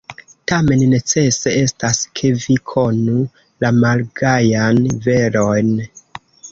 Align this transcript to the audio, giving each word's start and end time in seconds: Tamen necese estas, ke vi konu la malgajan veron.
Tamen 0.51 0.79
necese 0.93 1.53
estas, 1.65 2.01
ke 2.21 2.33
vi 2.47 2.57
konu 2.73 3.21
la 3.65 3.75
malgajan 3.85 4.85
veron. 5.09 5.75